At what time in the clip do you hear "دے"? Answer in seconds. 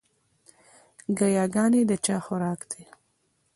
2.71-2.81